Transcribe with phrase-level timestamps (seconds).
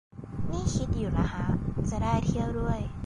[0.51, 1.45] นี่คิดอยู่นะฮะ
[1.89, 2.79] จะได้เที่ยวด้วย